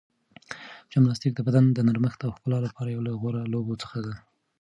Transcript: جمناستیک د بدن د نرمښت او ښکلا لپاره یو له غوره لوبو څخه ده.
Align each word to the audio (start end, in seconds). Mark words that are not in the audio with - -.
جمناستیک 0.93 1.31
د 1.35 1.39
بدن 1.47 1.65
د 1.71 1.77
نرمښت 1.87 2.19
او 2.23 2.31
ښکلا 2.37 2.59
لپاره 2.67 2.89
یو 2.89 3.05
له 3.07 3.11
غوره 3.21 3.41
لوبو 3.53 3.73
څخه 3.83 3.97
ده. 4.05 4.13